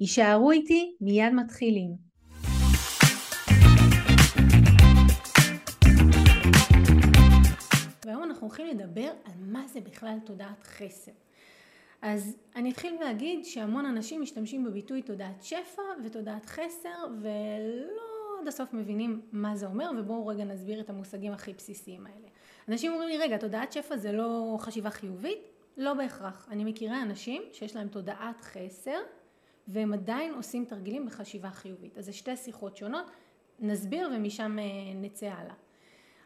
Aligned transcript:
יישארו 0.00 0.50
איתי, 0.50 0.96
מיד 1.00 1.32
מתחילים. 1.32 1.96
והיום 8.04 8.22
אנחנו 8.22 8.46
הולכים 8.46 8.66
לדבר 8.66 9.10
על 9.24 9.32
מה 9.38 9.66
זה 9.68 9.80
בכלל 9.80 10.18
תודעת 10.24 10.62
חסר. 10.62 11.12
אז 12.02 12.36
אני 12.56 12.70
אתחיל 12.70 12.96
להגיד 13.00 13.44
שהמון 13.44 13.86
אנשים 13.86 14.22
משתמשים 14.22 14.64
בביטוי 14.64 15.02
תודעת 15.02 15.42
שפע 15.42 15.82
ותודעת 16.04 16.46
חסר 16.46 17.06
ולא 17.20 18.40
עד 18.42 18.48
הסוף 18.48 18.72
מבינים 18.72 19.20
מה 19.32 19.56
זה 19.56 19.66
אומר 19.66 19.90
ובואו 19.98 20.26
רגע 20.26 20.44
נסביר 20.44 20.80
את 20.80 20.90
המושגים 20.90 21.32
הכי 21.32 21.52
בסיסיים 21.52 22.06
האלה. 22.06 22.28
אנשים 22.68 22.92
אומרים 22.92 23.08
לי 23.08 23.18
רגע 23.18 23.36
תודעת 23.36 23.72
שפע 23.72 23.96
זה 23.96 24.12
לא 24.12 24.56
חשיבה 24.60 24.90
חיובית? 24.90 25.38
לא 25.76 25.94
בהכרח. 25.94 26.48
אני 26.50 26.64
מכירה 26.64 27.02
אנשים 27.02 27.42
שיש 27.52 27.76
להם 27.76 27.88
תודעת 27.88 28.40
חסר 28.40 28.98
והם 29.68 29.92
עדיין 29.92 30.34
עושים 30.34 30.64
תרגילים 30.64 31.06
בחשיבה 31.06 31.50
חיובית. 31.50 31.98
אז 31.98 32.04
זה 32.04 32.12
שתי 32.12 32.36
שיחות 32.36 32.76
שונות, 32.76 33.10
נסביר 33.60 34.10
ומשם 34.16 34.58
אה, 34.58 34.64
נצא 34.94 35.26
הלאה. 35.26 35.54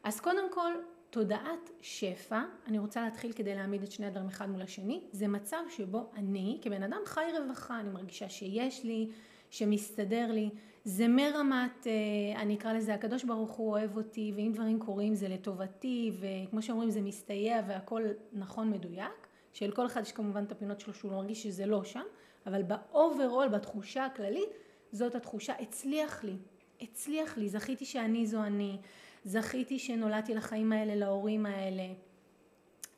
אז 0.04 0.20
קודם 0.20 0.52
כל, 0.52 0.72
תודעת 1.10 1.70
שפע, 1.80 2.42
אני 2.66 2.78
רוצה 2.78 3.00
להתחיל 3.04 3.32
כדי 3.32 3.54
להעמיד 3.54 3.82
את 3.82 3.92
שני 3.92 4.06
הדברים 4.06 4.28
אחד 4.28 4.50
מול 4.50 4.62
השני, 4.62 5.00
זה 5.12 5.28
מצב 5.28 5.62
שבו 5.68 6.10
אני 6.16 6.58
כבן 6.62 6.82
אדם 6.82 7.00
חי 7.04 7.24
רווחה, 7.38 7.80
אני 7.80 7.88
מרגישה 7.88 8.28
שיש 8.28 8.84
לי, 8.84 9.08
שמסתדר 9.50 10.32
לי, 10.32 10.50
זה 10.84 11.08
מרמת, 11.08 11.86
אה, 11.86 12.40
אני 12.40 12.54
אקרא 12.54 12.72
לזה 12.72 12.94
הקדוש 12.94 13.24
ברוך 13.24 13.50
הוא 13.50 13.70
אוהב 13.70 13.96
אותי 13.96 14.32
ואם 14.36 14.50
דברים 14.54 14.78
קורים 14.78 15.14
זה 15.14 15.28
לטובתי 15.28 16.12
וכמו 16.20 16.62
שאומרים 16.62 16.90
זה 16.90 17.00
מסתייע 17.00 17.62
והכל 17.68 18.02
נכון 18.32 18.70
מדויק, 18.70 19.26
שלכל 19.52 19.86
אחד 19.86 20.02
יש 20.02 20.12
כמובן 20.12 20.44
את 20.44 20.52
הפינות 20.52 20.80
שלו 20.80 20.94
שהוא 20.94 21.12
מרגיש 21.12 21.42
שזה 21.42 21.66
לא 21.66 21.84
שם, 21.84 22.04
אבל 22.46 22.62
ב 22.62 22.72
overall, 22.72 23.48
בתחושה 23.48 24.04
הכללית, 24.04 24.48
זאת 24.92 25.14
התחושה, 25.14 25.52
הצליח 25.60 26.24
לי, 26.24 26.36
הצליח 26.80 27.36
לי, 27.36 27.48
זכיתי 27.48 27.84
שאני 27.84 28.26
זו 28.26 28.44
אני, 28.44 28.78
זכיתי 29.24 29.78
שנולדתי 29.78 30.34
לחיים 30.34 30.72
האלה, 30.72 30.94
להורים 30.94 31.46
האלה. 31.46 31.92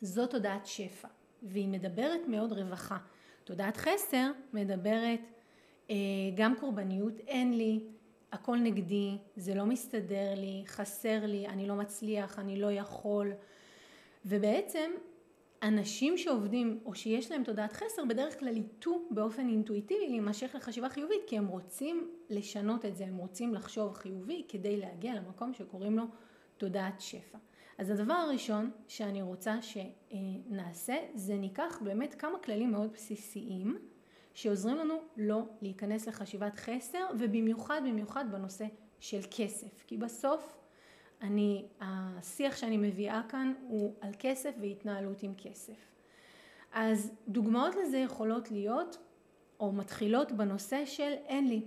זאת 0.03 0.31
תודעת 0.31 0.67
שפע, 0.67 1.09
והיא 1.43 1.69
מדברת 1.69 2.21
מאוד 2.29 2.53
רווחה. 2.53 2.99
תודעת 3.45 3.77
חסר 3.77 4.31
מדברת 4.53 5.21
אה, 5.91 5.97
גם 6.35 6.55
קורבניות, 6.61 7.21
אין 7.27 7.57
לי, 7.57 7.81
הכל 8.33 8.57
נגדי, 8.57 9.19
זה 9.37 9.55
לא 9.55 9.67
מסתדר 9.67 10.35
לי, 10.37 10.63
חסר 10.67 11.27
לי, 11.27 11.47
אני 11.47 11.67
לא 11.67 11.75
מצליח, 11.75 12.39
אני 12.39 12.61
לא 12.61 12.73
יכול. 12.73 13.33
ובעצם 14.27 14.91
אנשים 15.63 16.19
שעובדים 16.19 16.81
או 16.85 16.95
שיש 16.95 17.31
להם 17.31 17.45
תודעת 17.45 17.73
חסר 17.73 18.05
בדרך 18.09 18.39
כלל 18.39 18.57
ייטו 18.57 19.03
באופן 19.11 19.49
אינטואיטיבי 19.49 20.09
להימשך 20.09 20.55
לחשיבה 20.55 20.89
חיובית 20.89 21.21
כי 21.27 21.39
הם 21.39 21.47
רוצים 21.47 22.11
לשנות 22.31 22.85
את 22.85 22.97
זה, 22.97 23.05
הם 23.05 23.17
רוצים 23.17 23.55
לחשוב 23.55 23.95
חיובי 23.95 24.45
כדי 24.49 24.77
להגיע 24.77 25.15
למקום 25.15 25.55
שקוראים 25.55 25.97
לו 25.97 26.05
תודעת 26.57 27.01
שפע. 27.01 27.39
אז 27.79 27.91
הדבר 27.91 28.15
הראשון 28.15 28.71
שאני 28.89 29.23
רוצה 29.23 29.55
שנעשה 29.63 30.97
זה 31.15 31.35
ניקח 31.37 31.81
באמת 31.85 32.15
כמה 32.15 32.39
כללים 32.39 32.71
מאוד 32.71 32.93
בסיסיים 32.93 33.79
שעוזרים 34.35 34.77
לנו 34.77 34.95
לא 35.17 35.43
להיכנס 35.63 36.09
לחשיבת 36.09 36.57
חסר 36.57 37.07
ובמיוחד 37.19 37.83
במיוחד 37.89 38.25
בנושא 38.31 38.67
של 39.01 39.21
כסף 39.31 39.85
כי 39.87 39.97
בסוף 39.97 40.62
אני, 41.23 41.65
השיח 41.81 42.57
שאני 42.57 42.77
מביאה 42.77 43.23
כאן 43.29 43.55
הוא 43.69 43.95
על 44.01 44.11
כסף 44.19 44.55
והתנהלות 44.61 45.23
עם 45.23 45.35
כסף. 45.35 45.93
אז 46.73 47.13
דוגמאות 47.29 47.75
לזה 47.75 47.99
יכולות 47.99 48.51
להיות 48.51 48.99
או 49.61 49.73
מתחילות 49.73 50.33
בנושא 50.33 50.87
של 50.87 51.13
אין 51.27 51.49
לי. 51.49 51.63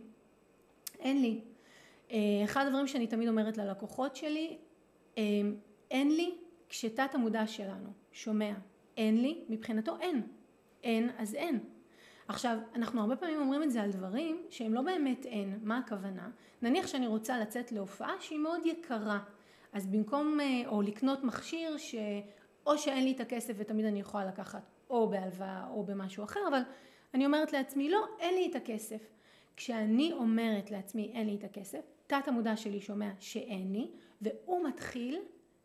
אין 0.99 1.21
לי. 1.21 1.41
אה, 2.11 2.17
אחד 2.43 2.65
הדברים 2.65 2.87
שאני 2.87 3.07
תמיד 3.07 3.27
אומרת 3.27 3.57
ללקוחות 3.57 4.15
שלי, 4.15 4.57
אה, 5.17 5.23
אין 5.91 6.11
לי 6.15 6.35
כשתת 6.69 7.15
המודע 7.15 7.47
שלנו 7.47 7.89
שומע 8.11 8.53
אין 8.97 9.21
לי, 9.21 9.43
מבחינתו 9.49 9.97
אין. 9.99 10.21
אין 10.83 11.09
אז 11.17 11.35
אין. 11.35 11.59
עכשיו, 12.27 12.57
אנחנו 12.75 13.01
הרבה 13.01 13.15
פעמים 13.15 13.41
אומרים 13.41 13.63
את 13.63 13.71
זה 13.71 13.81
על 13.81 13.91
דברים 13.91 14.41
שהם 14.49 14.73
לא 14.73 14.81
באמת 14.81 15.25
אין. 15.25 15.59
מה 15.63 15.77
הכוונה? 15.77 16.29
נניח 16.61 16.87
שאני 16.87 17.07
רוצה 17.07 17.39
לצאת 17.39 17.71
להופעה 17.71 18.13
שהיא 18.19 18.39
מאוד 18.39 18.65
יקרה. 18.65 19.19
אז 19.75 19.87
במקום 19.87 20.39
אה, 20.39 20.61
או 20.67 20.81
לקנות 20.81 21.23
מכשיר 21.23 21.77
שאו 21.77 22.77
שאין 22.77 23.03
לי 23.03 23.11
את 23.11 23.19
הכסף 23.19 23.53
ותמיד 23.57 23.85
אני 23.85 23.99
יכולה 23.99 24.25
לקחת 24.25 24.61
או 24.89 25.09
בהלוואה 25.09 25.67
או 25.69 25.83
במשהו 25.83 26.23
אחר, 26.23 26.39
אבל 26.47 26.61
אני 27.13 27.25
אומרת 27.25 27.53
לעצמי 27.53 27.89
לא, 27.89 28.05
אין 28.19 28.33
לי 28.33 28.47
את 28.51 28.55
הכסף. 28.55 29.07
כשאני 29.55 30.13
אומרת 30.13 30.71
לעצמי 30.71 31.11
אין 31.13 31.27
לי 31.27 31.35
את 31.35 31.43
הכסף, 31.43 31.79
תת 32.07 32.27
המודע 32.27 32.57
שלי 32.57 32.81
שומע 32.81 33.11
שאין 33.19 33.71
לי, 33.71 33.91
והוא 34.21 34.67
מתחיל 34.67 35.19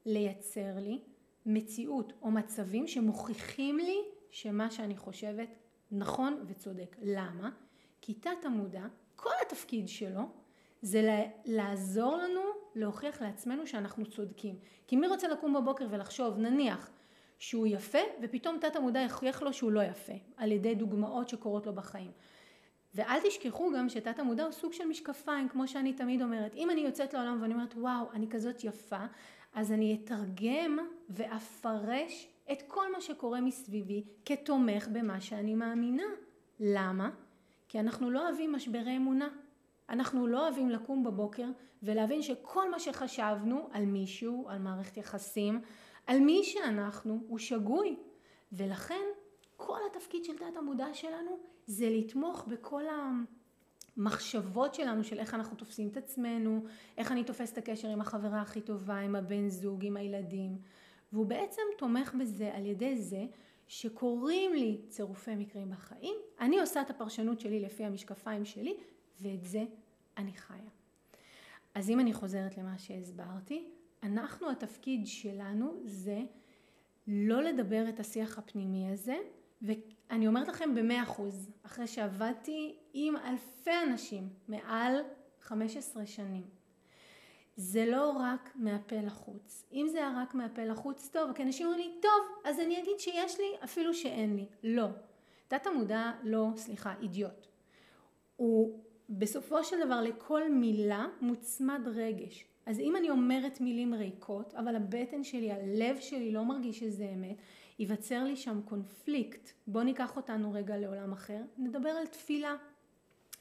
לייצר 0.06 0.78
לי 0.78 1.00
מציאות 1.46 2.12
או 2.22 2.30
מצבים 2.30 2.86
שמוכיחים 2.86 3.78
לי 3.78 3.98
שמה 4.30 4.70
שאני 4.70 4.96
חושבת 4.96 5.48
נכון 5.90 6.44
וצודק. 6.46 6.96
למה? 7.02 7.50
כי 8.00 8.14
תת 8.14 8.44
המודע, 8.44 8.84
כל 9.16 9.30
התפקיד 9.46 9.88
שלו 9.88 10.22
זה 10.82 11.26
לעזור 11.44 12.16
לנו 12.16 12.59
להוכיח 12.74 13.22
לעצמנו 13.22 13.66
שאנחנו 13.66 14.06
צודקים. 14.06 14.54
כי 14.86 14.96
מי 14.96 15.06
רוצה 15.06 15.28
לקום 15.28 15.54
בבוקר 15.54 15.86
ולחשוב, 15.90 16.38
נניח, 16.38 16.90
שהוא 17.38 17.66
יפה, 17.66 17.98
ופתאום 18.22 18.58
תת 18.60 18.76
המודע 18.76 19.00
יכריח 19.00 19.42
לו 19.42 19.52
שהוא 19.52 19.72
לא 19.72 19.80
יפה, 19.80 20.12
על 20.36 20.52
ידי 20.52 20.74
דוגמאות 20.74 21.28
שקורות 21.28 21.66
לו 21.66 21.72
בחיים. 21.72 22.10
ואל 22.94 23.18
תשכחו 23.24 23.72
גם 23.76 23.88
שתת 23.88 24.18
המודע 24.18 24.44
הוא 24.44 24.52
סוג 24.52 24.72
של 24.72 24.84
משקפיים, 24.86 25.48
כמו 25.48 25.68
שאני 25.68 25.92
תמיד 25.92 26.22
אומרת. 26.22 26.54
אם 26.54 26.70
אני 26.70 26.80
יוצאת 26.80 27.14
לעולם 27.14 27.38
ואני 27.42 27.54
אומרת, 27.54 27.74
וואו, 27.74 28.12
אני 28.12 28.28
כזאת 28.28 28.64
יפה, 28.64 29.04
אז 29.54 29.72
אני 29.72 29.98
אתרגם 30.04 30.78
ואפרש 31.10 32.28
את 32.52 32.62
כל 32.68 32.92
מה 32.92 33.00
שקורה 33.00 33.40
מסביבי 33.40 34.04
כתומך 34.24 34.88
במה 34.92 35.20
שאני 35.20 35.54
מאמינה. 35.54 36.06
למה? 36.60 37.10
כי 37.68 37.80
אנחנו 37.80 38.10
לא 38.10 38.28
אוהבים 38.28 38.52
משברי 38.52 38.96
אמונה. 38.96 39.28
אנחנו 39.90 40.26
לא 40.26 40.42
אוהבים 40.42 40.70
לקום 40.70 41.04
בבוקר 41.04 41.46
ולהבין 41.82 42.22
שכל 42.22 42.70
מה 42.70 42.78
שחשבנו 42.78 43.68
על 43.72 43.84
מישהו, 43.84 44.46
על 44.48 44.58
מערכת 44.58 44.96
יחסים, 44.96 45.60
על 46.06 46.18
מי 46.20 46.40
שאנחנו, 46.44 47.20
הוא 47.28 47.38
שגוי. 47.38 47.96
ולכן 48.52 49.04
כל 49.56 49.78
התפקיד 49.90 50.24
של 50.24 50.36
תת 50.38 50.56
המודע 50.56 50.94
שלנו 50.94 51.38
זה 51.66 51.90
לתמוך 51.90 52.44
בכל 52.48 52.82
המחשבות 53.96 54.74
שלנו 54.74 55.04
של 55.04 55.18
איך 55.18 55.34
אנחנו 55.34 55.56
תופסים 55.56 55.88
את 55.88 55.96
עצמנו, 55.96 56.64
איך 56.98 57.12
אני 57.12 57.24
תופס 57.24 57.52
את 57.52 57.58
הקשר 57.58 57.88
עם 57.88 58.00
החברה 58.00 58.40
הכי 58.40 58.60
טובה, 58.60 58.98
עם 58.98 59.16
הבן 59.16 59.48
זוג, 59.48 59.84
עם 59.84 59.96
הילדים. 59.96 60.58
והוא 61.12 61.26
בעצם 61.26 61.62
תומך 61.78 62.14
בזה 62.14 62.50
על 62.54 62.66
ידי 62.66 62.96
זה 62.98 63.26
שקורים 63.68 64.52
לי 64.54 64.80
צירופי 64.88 65.34
מקרים 65.34 65.70
בחיים, 65.70 66.14
אני 66.40 66.60
עושה 66.60 66.80
את 66.80 66.90
הפרשנות 66.90 67.40
שלי 67.40 67.60
לפי 67.60 67.84
המשקפיים 67.84 68.44
שלי 68.44 68.76
ואת 69.20 69.44
זה 69.44 69.64
אני 70.16 70.32
חיה. 70.32 70.70
אז 71.74 71.90
אם 71.90 72.00
אני 72.00 72.12
חוזרת 72.12 72.58
למה 72.58 72.78
שהסברתי, 72.78 73.70
אנחנו 74.02 74.50
התפקיד 74.50 75.06
שלנו 75.06 75.80
זה 75.84 76.22
לא 77.06 77.42
לדבר 77.42 77.88
את 77.88 78.00
השיח 78.00 78.38
הפנימי 78.38 78.90
הזה 78.90 79.16
ואני 79.62 80.26
אומרת 80.26 80.48
לכם 80.48 80.74
במאה 80.74 81.02
אחוז 81.02 81.50
אחרי 81.62 81.86
שעבדתי 81.86 82.76
עם 82.92 83.16
אלפי 83.16 83.70
אנשים 83.88 84.28
מעל 84.48 84.94
15 85.40 86.06
שנים 86.06 86.60
זה 87.56 87.86
לא 87.86 88.10
רק 88.10 88.50
מהפה 88.54 88.96
לחוץ. 88.96 89.64
אם 89.72 89.86
זה 89.90 89.98
היה 89.98 90.12
רק 90.16 90.34
מהפה 90.34 90.64
לחוץ, 90.64 91.08
טוב, 91.12 91.32
כי 91.32 91.42
אנשים 91.42 91.66
אומרים 91.66 91.88
לי, 91.88 92.00
טוב, 92.02 92.44
אז 92.44 92.60
אני 92.60 92.82
אגיד 92.82 92.98
שיש 92.98 93.40
לי 93.40 93.46
אפילו 93.64 93.94
שאין 93.94 94.36
לי. 94.36 94.46
לא. 94.62 94.86
תת 95.48 95.66
המודע 95.66 96.12
לא, 96.22 96.46
סליחה, 96.56 96.94
אידיוט. 97.02 97.46
הוא 98.36 98.84
בסופו 99.10 99.64
של 99.64 99.76
דבר 99.86 100.00
לכל 100.00 100.50
מילה 100.50 101.06
מוצמד 101.20 101.80
רגש. 101.86 102.44
אז 102.66 102.80
אם 102.80 102.96
אני 102.96 103.10
אומרת 103.10 103.60
מילים 103.60 103.94
ריקות, 103.94 104.54
אבל 104.54 104.76
הבטן 104.76 105.24
שלי, 105.24 105.52
הלב 105.52 106.00
שלי 106.00 106.32
לא 106.32 106.44
מרגיש 106.44 106.78
שזה 106.78 107.10
אמת, 107.14 107.36
ייווצר 107.78 108.24
לי 108.24 108.36
שם 108.36 108.60
קונפליקט. 108.64 109.50
בואו 109.66 109.84
ניקח 109.84 110.16
אותנו 110.16 110.52
רגע 110.52 110.76
לעולם 110.76 111.12
אחר, 111.12 111.40
נדבר 111.58 111.88
על 111.88 112.06
תפילה. 112.06 112.56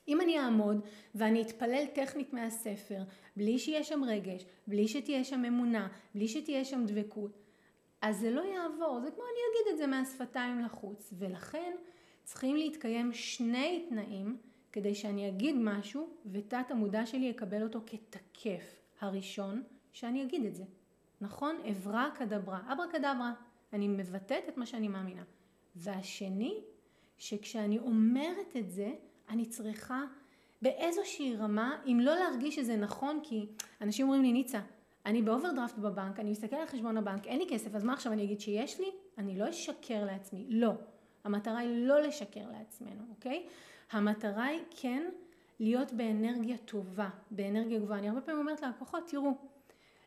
אם 0.08 0.22
אני 0.22 0.40
אעמוד 0.40 0.80
ואני 1.16 1.42
אתפלל 1.42 1.86
טכנית 1.94 2.34
מהספר, 2.34 3.04
בלי 3.38 3.60
שיהיה 3.60 3.84
שם 3.84 4.04
רגש, 4.04 4.46
בלי 4.68 4.88
שתהיה 4.88 5.24
שם 5.24 5.46
אמונה, 5.46 5.88
בלי 6.16 6.28
שתהיה 6.28 6.66
שם 6.66 6.86
דבקות, 6.86 7.38
אז 8.02 8.20
זה 8.20 8.32
לא 8.32 8.42
יעבור, 8.42 9.00
זה 9.00 9.12
כמו 9.12 9.24
אני 9.24 9.40
אגיד 9.52 9.74
את 9.74 9.78
זה 9.78 9.88
מהשפתיים 9.88 10.60
לחוץ, 10.60 11.14
ולכן 11.18 11.72
צריכים 12.24 12.56
להתקיים 12.56 13.14
שני 13.14 13.86
תנאים 13.90 14.38
כדי 14.72 14.96
שאני 14.96 15.30
אגיד 15.30 15.56
משהו 15.60 16.10
ותת 16.32 16.72
המודע 16.72 17.06
שלי 17.06 17.26
יקבל 17.26 17.64
אותו 17.64 17.80
כתקף. 17.86 18.80
הראשון, 19.02 19.64
שאני 19.94 20.24
אגיד 20.24 20.46
את 20.46 20.56
זה. 20.56 20.64
נכון? 21.22 21.56
אברה 21.70 22.10
כדברה, 22.16 22.60
אברה 22.74 22.86
כדברה. 22.92 23.34
אני 23.74 23.88
מבטאת 23.88 24.44
את 24.50 24.58
מה 24.58 24.66
שאני 24.66 24.88
מאמינה. 24.88 25.24
והשני, 25.76 26.64
שכשאני 27.18 27.80
אומרת 27.80 28.56
את 28.58 28.72
זה, 28.72 28.92
אני 29.30 29.46
צריכה 29.46 30.04
באיזושהי 30.62 31.36
רמה, 31.36 31.82
אם 31.86 32.00
לא 32.02 32.16
להרגיש 32.16 32.56
שזה 32.56 32.76
נכון, 32.76 33.20
כי 33.24 33.48
אנשים 33.82 34.06
אומרים 34.06 34.22
לי, 34.22 34.34
ניצה, 34.34 34.62
אני 35.06 35.22
באוברדרפט 35.22 35.78
בבנק, 35.78 36.20
אני 36.20 36.32
מסתכל 36.32 36.56
על 36.56 36.68
חשבון 36.68 36.98
הבנק, 36.98 37.28
אין 37.28 37.40
לי 37.40 37.46
כסף, 37.50 37.76
אז 37.76 37.84
מה 37.84 37.94
עכשיו 37.94 38.14
אני 38.14 38.24
אגיד 38.24 38.40
שיש 38.40 38.80
לי? 38.80 38.92
אני 39.18 39.40
לא 39.40 39.50
אשקר 39.50 40.06
לעצמי, 40.06 40.46
לא. 40.50 40.72
המטרה 41.24 41.58
היא 41.58 41.88
לא 41.88 42.02
לשקר 42.02 42.52
לעצמנו, 42.52 43.04
אוקיי? 43.10 43.46
המטרה 43.92 44.46
היא 44.46 44.62
כן 44.70 45.10
להיות 45.60 45.94
באנרגיה 45.94 46.58
טובה, 46.58 47.10
באנרגיה 47.32 47.80
גבוהה. 47.80 48.00
אני 48.00 48.10
הרבה 48.10 48.22
פעמים 48.22 48.40
אומרת 48.40 48.62
ללקוחות, 48.62 49.04
תראו, 49.08 49.32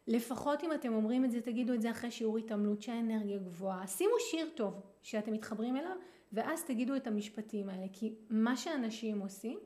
לפחות 0.06 0.64
אם 0.64 0.72
אתם 0.72 0.92
אומרים 0.94 1.24
את 1.24 1.30
זה, 1.30 1.40
תגידו 1.40 1.74
את 1.74 1.82
זה 1.82 1.90
אחרי 1.90 2.10
שיעור 2.10 2.38
התעמלות 2.38 2.82
שהאנרגיה 2.82 3.38
גבוהה. 3.38 3.86
שימו 3.86 4.14
שיר 4.30 4.50
טוב 4.54 4.80
שאתם 5.02 5.32
מתחברים 5.32 5.76
אליו, 5.76 5.96
ואז 6.32 6.64
תגידו 6.64 6.96
את 6.96 7.06
המשפטים 7.06 7.68
האלה. 7.68 7.86
כי 7.92 8.14
מה 8.30 8.56
שאנשים 8.56 9.20
עושים, 9.20 9.58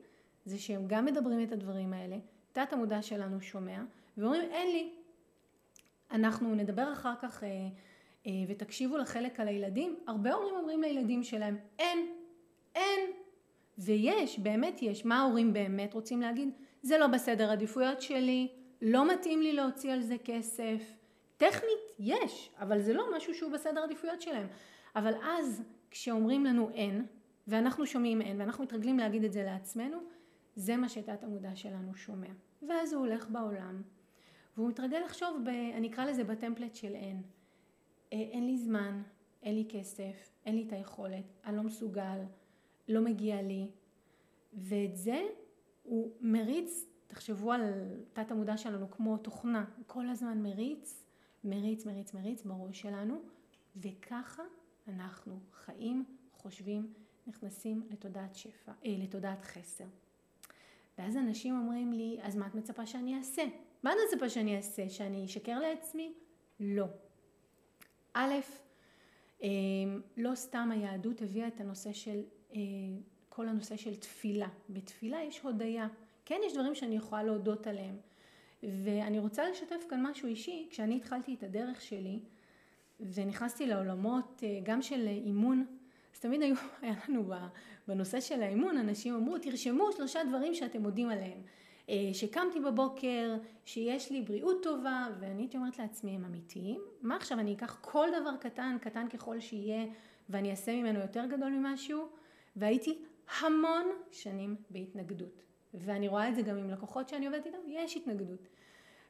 זה 0.45 0.59
שהם 0.59 0.83
גם 0.87 1.05
מדברים 1.05 1.43
את 1.43 1.51
הדברים 1.51 1.93
האלה, 1.93 2.17
תת 2.51 2.73
המודע 2.73 3.01
שלנו 3.01 3.41
שומע, 3.41 3.81
ואומרים, 4.17 4.41
אין 4.51 4.71
לי. 4.71 4.93
אנחנו 6.11 6.55
נדבר 6.55 6.93
אחר 6.93 7.13
כך 7.21 7.43
אה, 7.43 7.49
אה, 8.27 8.31
ותקשיבו 8.47 8.97
לחלק 8.97 9.39
על 9.39 9.47
הילדים. 9.47 9.99
הרבה 10.07 10.33
הורים 10.33 10.55
אומרים 10.55 10.81
לילדים 10.81 11.23
שלהם, 11.23 11.57
אין. 11.79 12.16
ויש, 13.77 14.39
באמת 14.39 14.81
יש. 14.81 15.05
מה 15.05 15.19
ההורים 15.19 15.53
באמת 15.53 15.93
רוצים 15.93 16.21
להגיד? 16.21 16.49
זה 16.81 16.97
לא 16.97 17.07
בסדר 17.07 17.51
עדיפויות 17.51 18.01
שלי, 18.01 18.47
לא 18.81 19.11
מתאים 19.13 19.41
לי 19.41 19.53
להוציא 19.53 19.93
על 19.93 20.01
זה 20.01 20.15
כסף. 20.23 20.93
טכנית 21.37 21.91
יש, 21.99 22.51
אבל 22.59 22.81
זה 22.81 22.93
לא 22.93 23.17
משהו 23.17 23.33
שהוא 23.33 23.51
בסדר 23.51 23.83
עדיפויות 23.83 24.21
שלהם. 24.21 24.47
אבל 24.95 25.13
אז 25.23 25.63
כשאומרים 25.91 26.45
לנו 26.45 26.69
אין, 26.69 27.05
ואנחנו 27.47 27.85
שומעים 27.85 28.21
אין, 28.21 28.41
ואנחנו 28.41 28.63
מתרגלים 28.63 28.97
להגיד 28.97 29.23
את 29.23 29.33
זה 29.33 29.43
לעצמנו, 29.43 29.97
זה 30.55 30.77
מה 30.77 30.89
שתת 30.89 31.23
המודע 31.23 31.55
שלנו 31.55 31.95
שומע. 31.95 32.27
ואז 32.67 32.93
הוא 32.93 33.05
הולך 33.05 33.29
בעולם, 33.29 33.81
והוא 34.57 34.69
מתרגל 34.69 34.99
לחשוב, 35.05 35.37
ב, 35.45 35.47
אני 35.47 35.87
אקרא 35.87 36.05
לזה 36.05 36.23
בטמפלט 36.23 36.75
של 36.75 36.95
אין. 36.95 37.21
אה, 38.13 38.17
אין 38.17 38.45
לי 38.45 38.57
זמן, 38.57 39.01
אין 39.43 39.55
לי 39.55 39.65
כסף, 39.69 40.29
אין 40.45 40.55
לי 40.55 40.63
את 40.67 40.73
היכולת, 40.73 41.23
אני 41.45 41.57
לא 41.57 41.63
מסוגל, 41.63 42.19
לא 42.87 43.01
מגיע 43.01 43.41
לי. 43.41 43.67
ואת 44.53 44.97
זה 44.97 45.21
הוא 45.83 46.11
מריץ 46.21 46.85
תחשבו 47.07 47.51
על 47.51 47.61
תת 48.13 48.31
המודע 48.31 48.57
שלנו 48.57 48.91
כמו 48.91 49.17
תוכנה, 49.17 49.65
כל 49.87 50.09
הזמן 50.09 50.41
מריץ, 50.41 51.03
מריץ, 51.43 51.85
מריץ, 51.85 52.13
מריץ 52.13 52.43
בראש 52.43 52.81
שלנו, 52.81 53.21
וככה 53.75 54.43
אנחנו 54.87 55.39
חיים, 55.53 56.05
חושבים, 56.31 56.93
נכנסים 57.27 57.87
לתודעת 57.89 58.35
שפע, 58.35 58.71
אה, 58.85 58.95
לתודעת 58.99 59.45
חסר. 59.45 59.85
ואז 60.97 61.17
אנשים 61.17 61.59
אומרים 61.59 61.93
לי, 61.93 62.17
אז 62.21 62.35
מה 62.35 62.47
את 62.47 62.55
מצפה 62.55 62.85
שאני 62.85 63.17
אעשה? 63.17 63.43
מה 63.83 63.91
את 63.91 63.97
מצפה 64.07 64.29
שאני 64.29 64.57
אעשה? 64.57 64.89
שאני 64.89 65.25
אשקר 65.25 65.59
לעצמי? 65.59 66.13
לא. 66.59 66.85
א', 68.13 68.33
אה, 69.43 69.47
לא 70.17 70.35
סתם 70.35 70.69
היהדות 70.71 71.21
הביאה 71.21 71.47
את 71.47 71.61
הנושא 71.61 71.93
של, 71.93 72.21
כל 73.29 73.47
הנושא 73.47 73.77
של 73.77 73.95
תפילה. 73.95 74.47
בתפילה 74.69 75.23
יש 75.23 75.39
הודיה. 75.39 75.87
כן 76.25 76.39
יש 76.45 76.53
דברים 76.53 76.75
שאני 76.75 76.95
יכולה 76.95 77.23
להודות 77.23 77.67
עליהם. 77.67 77.95
ואני 78.63 79.19
רוצה 79.19 79.49
לשתף 79.49 79.85
כאן 79.89 80.05
משהו 80.05 80.27
אישי, 80.27 80.67
כשאני 80.69 80.95
התחלתי 80.95 81.33
את 81.33 81.43
הדרך 81.43 81.81
שלי 81.81 82.19
ונכנסתי 82.99 83.67
לעולמות 83.67 84.43
אה, 84.43 84.59
גם 84.63 84.81
של 84.81 85.07
אימון, 85.07 85.65
אז 86.15 86.19
תמיד 86.19 86.41
היו, 86.41 86.55
היה 86.81 86.93
לנו 87.09 87.33
בנושא 87.87 88.19
של 88.19 88.41
האימון, 88.41 88.77
אנשים 88.77 89.15
אמרו 89.15 89.37
תרשמו 89.37 89.91
שלושה 89.91 90.19
דברים 90.23 90.53
שאתם 90.53 90.81
מודים 90.81 91.09
עליהם. 91.09 91.41
אה, 91.89 92.09
שקמתי 92.13 92.59
בבוקר, 92.59 93.37
שיש 93.65 94.11
לי 94.11 94.21
בריאות 94.21 94.63
טובה, 94.63 95.07
ואני 95.19 95.41
הייתי 95.41 95.57
אומרת 95.57 95.79
לעצמי, 95.79 96.11
הם 96.11 96.25
אמיתיים? 96.25 96.81
מה 97.01 97.15
עכשיו, 97.15 97.39
אני 97.39 97.53
אקח 97.53 97.77
כל 97.81 98.07
דבר 98.21 98.35
קטן, 98.39 98.77
קטן 98.81 99.09
ככל 99.09 99.39
שיהיה, 99.39 99.85
ואני 100.29 100.51
אעשה 100.51 100.75
ממנו 100.75 100.99
יותר 100.99 101.25
גדול 101.25 101.49
ממשהו? 101.49 102.07
והייתי 102.57 102.99
המון 103.39 103.85
שנים 104.11 104.55
בהתנגדות. 104.69 105.41
ואני 105.73 106.07
רואה 106.07 106.29
את 106.29 106.35
זה 106.35 106.41
גם 106.41 106.57
עם 106.57 106.69
לקוחות 106.69 107.09
שאני 107.09 107.25
עובדת 107.25 107.45
איתם, 107.45 107.57
יש 107.67 107.97
התנגדות. 107.97 108.47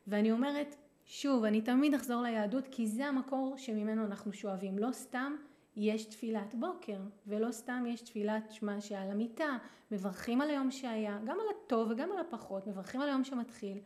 ואני 0.08 0.32
אומרת, 0.32 0.76
שוב, 1.06 1.44
אני 1.44 1.62
תמיד 1.62 1.94
אחזור 1.94 2.22
ליהדות 2.22 2.68
כי 2.72 2.88
זה 2.88 3.06
המקור 3.06 3.58
שממנו 3.58 4.06
אנחנו 4.06 4.34
שואבים. 4.34 4.80
לא 4.80 4.92
סתם 4.92 5.36
יש 5.76 6.06
תפילת 6.06 6.56
בוקר, 6.56 6.98
ולא 7.28 7.52
סתם 7.52 7.84
יש 7.88 8.02
תפילת 8.02 8.52
שמע 8.52 8.82
שעל 8.82 9.12
המיטה, 9.12 9.58
מברכים 9.92 10.42
על 10.42 10.50
היום 10.50 10.72
שהיה, 10.72 11.20
גם 11.26 11.38
על 11.40 11.46
הטוב 11.50 11.92
וגם 11.92 12.12
על 12.12 12.20
הפחות, 12.20 12.68
מברכים 12.68 13.02
על 13.02 13.08
היום 13.08 13.24
שמתחיל. 13.24 13.78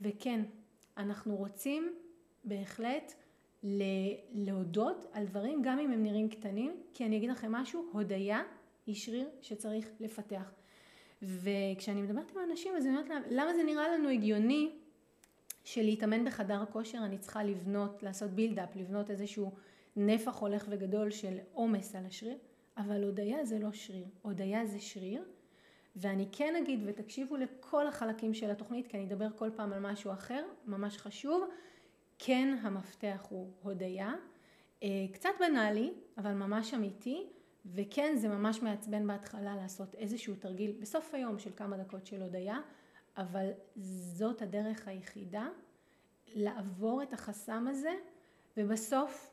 וכן, 0.00 0.40
אנחנו 0.96 1.36
רוצים 1.36 1.94
בהחלט 2.44 3.12
להודות 4.32 5.06
על 5.12 5.26
דברים, 5.26 5.62
גם 5.62 5.78
אם 5.78 5.90
הם 5.90 6.02
נראים 6.02 6.28
קטנים, 6.28 6.72
כי 6.94 7.06
אני 7.06 7.16
אגיד 7.16 7.30
לכם 7.30 7.52
משהו, 7.52 7.88
הודיה 7.92 8.42
היא 8.86 8.94
שריר 8.94 9.28
שצריך 9.40 9.88
לפתח. 10.00 10.52
וכשאני 11.22 12.02
מדברת 12.02 12.30
עם 12.30 12.50
אנשים 12.50 12.76
אז 12.76 12.86
אני 12.86 12.94
אומרת 12.94 13.08
להם, 13.08 13.22
למה 13.30 13.54
זה 13.54 13.62
נראה 13.62 13.88
לנו 13.88 14.08
הגיוני 14.08 14.70
שלהתאמן 15.64 16.24
בחדר 16.24 16.64
כושר 16.72 16.98
אני 16.98 17.18
צריכה 17.18 17.44
לבנות, 17.44 18.02
לעשות 18.02 18.30
בילדאפ, 18.30 18.76
לבנות 18.76 19.10
איזשהו 19.10 19.52
נפח 19.96 20.38
הולך 20.38 20.66
וגדול 20.70 21.10
של 21.10 21.38
עומס 21.52 21.94
על 21.94 22.06
השריר, 22.06 22.38
אבל 22.76 23.04
הודיה 23.04 23.44
זה 23.44 23.58
לא 23.58 23.72
שריר, 23.72 24.06
הודיה 24.22 24.66
זה 24.66 24.80
שריר, 24.80 25.24
ואני 25.96 26.26
כן 26.32 26.56
אגיד 26.56 26.80
ותקשיבו 26.86 27.36
לכל 27.36 27.86
החלקים 27.86 28.34
של 28.34 28.50
התוכנית 28.50 28.86
כי 28.86 28.96
אני 28.96 29.06
אדבר 29.06 29.28
כל 29.36 29.50
פעם 29.56 29.72
על 29.72 29.78
משהו 29.80 30.12
אחר, 30.12 30.44
ממש 30.66 30.98
חשוב, 30.98 31.44
כן 32.18 32.58
המפתח 32.62 33.26
הוא 33.28 33.50
הודיה, 33.62 34.12
אה, 34.82 34.88
קצת 35.12 35.30
בנאלי 35.40 35.92
אבל 36.18 36.32
ממש 36.32 36.74
אמיתי 36.74 37.26
וכן 37.66 38.14
זה 38.16 38.28
ממש 38.28 38.62
מעצבן 38.62 39.06
בהתחלה 39.06 39.56
לעשות 39.56 39.94
איזשהו 39.94 40.34
תרגיל 40.34 40.72
בסוף 40.80 41.14
היום 41.14 41.38
של 41.38 41.50
כמה 41.56 41.76
דקות 41.76 42.06
של 42.06 42.22
הודיה, 42.22 42.58
אבל 43.16 43.50
זאת 43.76 44.42
הדרך 44.42 44.88
היחידה 44.88 45.48
לעבור 46.34 47.02
את 47.02 47.12
החסם 47.12 47.66
הזה 47.70 47.94
ובסוף 48.56 49.30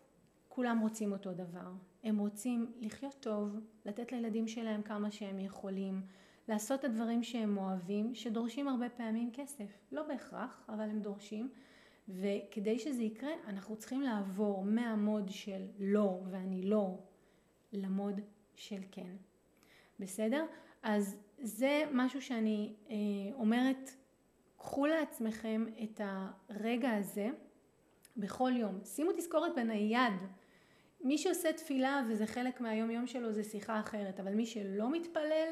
כולם 0.49 0.79
רוצים 0.79 1.11
אותו 1.11 1.33
דבר. 1.33 1.71
הם 2.03 2.17
רוצים 2.17 2.71
לחיות 2.79 3.15
טוב, 3.19 3.59
לתת 3.85 4.11
לילדים 4.11 4.47
שלהם 4.47 4.81
כמה 4.81 5.11
שהם 5.11 5.39
יכולים, 5.39 6.01
לעשות 6.47 6.79
את 6.79 6.85
הדברים 6.85 7.23
שהם 7.23 7.57
אוהבים, 7.57 8.15
שדורשים 8.15 8.67
הרבה 8.67 8.89
פעמים 8.89 9.31
כסף. 9.33 9.79
לא 9.91 10.03
בהכרח, 10.03 10.65
אבל 10.69 10.89
הם 10.89 10.99
דורשים. 10.99 11.49
וכדי 12.09 12.79
שזה 12.79 13.03
יקרה, 13.03 13.31
אנחנו 13.47 13.75
צריכים 13.75 14.01
לעבור 14.01 14.63
מהמוד 14.63 15.29
של 15.29 15.65
לא 15.79 16.19
ואני 16.31 16.61
לא 16.61 16.97
למוד 17.73 18.19
של 18.55 18.81
כן. 18.91 19.15
בסדר? 19.99 20.45
אז 20.83 21.17
זה 21.39 21.83
משהו 21.91 22.21
שאני 22.21 22.73
אה, 22.89 22.95
אומרת, 23.33 23.91
קחו 24.57 24.85
לעצמכם 24.85 25.65
את 25.83 26.01
הרגע 26.03 26.91
הזה 26.91 27.29
בכל 28.17 28.51
יום. 28.55 28.79
שימו 28.85 29.11
תזכורת 29.11 29.55
בנייד. 29.55 30.13
מי 31.01 31.17
שעושה 31.17 31.53
תפילה 31.53 32.03
וזה 32.09 32.25
חלק 32.27 32.61
מהיום 32.61 32.91
יום 32.91 33.07
שלו 33.07 33.31
זה 33.31 33.43
שיחה 33.43 33.79
אחרת, 33.79 34.19
אבל 34.19 34.33
מי 34.33 34.45
שלא 34.45 34.91
מתפלל, 34.91 35.49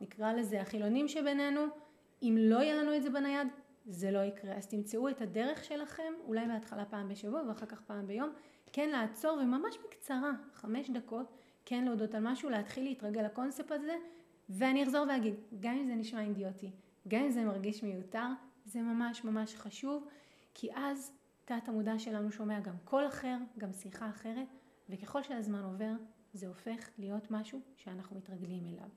נקרא 0.00 0.32
לזה 0.32 0.60
החילונים 0.60 1.08
שבינינו, 1.08 1.60
אם 2.22 2.36
לא 2.38 2.56
יהיה 2.56 2.74
לנו 2.74 2.96
את 2.96 3.02
זה 3.02 3.10
בנייד, 3.10 3.48
זה 3.86 4.10
לא 4.10 4.18
יקרה. 4.18 4.54
אז 4.54 4.66
תמצאו 4.66 5.08
את 5.08 5.20
הדרך 5.20 5.64
שלכם, 5.64 6.12
אולי 6.26 6.46
בהתחלה 6.46 6.84
פעם 6.84 7.08
בשבוע 7.08 7.42
ואחר 7.48 7.66
כך 7.66 7.80
פעם 7.80 8.06
ביום, 8.06 8.32
כן 8.72 8.90
לעצור 8.90 9.38
וממש 9.42 9.78
בקצרה, 9.84 10.32
חמש 10.52 10.90
דקות, 10.90 11.32
כן 11.64 11.84
להודות 11.84 12.14
על 12.14 12.22
משהו, 12.22 12.50
להתחיל 12.50 12.84
להתרגל 12.84 13.22
לקונספט 13.22 13.70
הזה, 13.70 13.94
ואני 14.48 14.82
אחזור 14.82 15.06
ואגיד, 15.08 15.34
גם 15.60 15.76
אם 15.76 15.86
זה 15.86 15.94
נשמע 15.94 16.20
אידיוטי, 16.20 16.70
גם 17.08 17.24
אם 17.24 17.30
זה 17.30 17.44
מרגיש 17.44 17.82
מיותר, 17.82 18.26
זה 18.64 18.82
ממש 18.82 19.24
ממש 19.24 19.54
חשוב, 19.54 20.08
כי 20.54 20.68
אז 20.74 21.12
תת 21.44 21.68
המודע 21.68 21.98
שלנו 21.98 22.32
שומע 22.32 22.60
גם 22.60 22.74
קול 22.84 23.06
אחר, 23.06 23.36
גם 23.58 23.72
שיחה 23.72 24.08
אחרת, 24.08 24.48
וככל 24.88 25.22
שהזמן 25.22 25.62
עובר, 25.62 25.92
זה 26.32 26.46
הופך 26.46 26.90
להיות 26.98 27.30
משהו 27.30 27.60
שאנחנו 27.76 28.16
מתרגלים 28.16 28.66
אליו. 28.66 28.88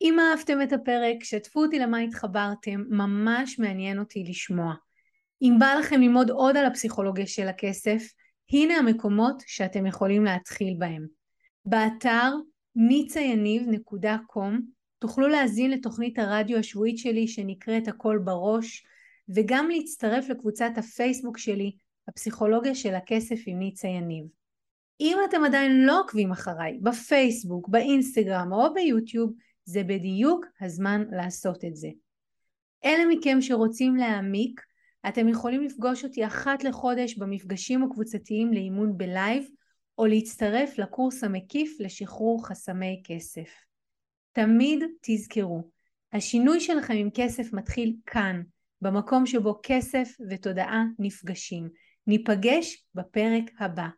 אם 0.00 0.16
אהבתם 0.20 0.62
את 0.62 0.72
הפרק, 0.72 1.24
שתפו 1.24 1.60
אותי 1.60 1.78
למה 1.78 1.98
התחברתם, 1.98 2.84
ממש 2.90 3.58
מעניין 3.58 3.98
אותי 3.98 4.24
לשמוע. 4.28 4.74
אם 5.44 5.56
בא 5.58 5.74
לכם 5.78 6.00
ללמוד 6.00 6.30
עוד 6.30 6.56
על 6.56 6.66
הפסיכולוגיה 6.66 7.26
של 7.26 7.48
הכסף, 7.48 8.02
הנה 8.52 8.74
המקומות 8.74 9.42
שאתם 9.46 9.86
יכולים 9.86 10.24
להתחיל 10.24 10.74
בהם. 10.78 11.06
באתר 11.64 12.32
ניצayaniv.com 12.76 14.60
תוכלו 14.98 15.28
להזין 15.28 15.70
לתוכנית 15.70 16.18
הרדיו 16.18 16.58
השבועית 16.58 16.98
שלי 16.98 17.28
שנקראת 17.28 17.88
הכל 17.88 18.18
בראש 18.24 18.86
וגם 19.28 19.68
להצטרף 19.70 20.28
לקבוצת 20.28 20.70
הפייסבוק 20.76 21.38
שלי 21.38 21.72
הפסיכולוגיה 22.08 22.74
של 22.74 22.94
הכסף 22.94 23.38
עם 23.46 23.58
ניצה 23.58 23.88
יניב. 23.88 24.24
אם 25.00 25.18
אתם 25.28 25.44
עדיין 25.44 25.86
לא 25.86 26.00
עוקבים 26.00 26.32
אחריי 26.32 26.78
בפייסבוק, 26.82 27.68
באינסטגרם 27.68 28.52
או 28.52 28.74
ביוטיוב 28.74 29.32
זה 29.64 29.82
בדיוק 29.82 30.46
הזמן 30.60 31.04
לעשות 31.10 31.64
את 31.64 31.76
זה. 31.76 31.88
אלה 32.84 33.04
מכם 33.10 33.40
שרוצים 33.40 33.96
להעמיק 33.96 34.60
אתם 35.08 35.28
יכולים 35.28 35.62
לפגוש 35.62 36.04
אותי 36.04 36.26
אחת 36.26 36.64
לחודש 36.64 37.14
במפגשים 37.14 37.82
הקבוצתיים 37.82 38.52
לאימון 38.52 38.96
בלייב 38.98 39.44
או 39.98 40.06
להצטרף 40.06 40.78
לקורס 40.78 41.24
המקיף 41.24 41.76
לשחרור 41.80 42.46
חסמי 42.46 43.02
כסף. 43.04 43.50
תמיד 44.32 44.82
תזכרו, 45.02 45.70
השינוי 46.12 46.60
שלכם 46.60 46.94
עם 46.94 47.08
כסף 47.14 47.52
מתחיל 47.52 47.96
כאן, 48.06 48.42
במקום 48.80 49.26
שבו 49.26 49.60
כסף 49.62 50.08
ותודעה 50.30 50.84
נפגשים. 50.98 51.68
ניפגש 52.06 52.86
בפרק 52.94 53.44
הבא. 53.58 53.88